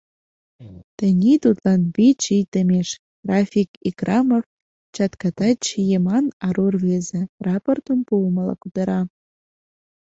Тений 0.97 1.37
тудлан 1.43 1.81
вич 1.95 2.21
ий 2.35 2.45
темеш,— 2.51 2.89
Рафик 3.29 3.69
Икрамов, 3.89 4.43
чатката 4.95 5.49
чиеман 5.65 6.25
ару 6.45 6.65
рвезе, 6.73 7.21
рапортым 7.45 7.99
пуымыла 8.07 8.55
кутыра. 8.61 9.01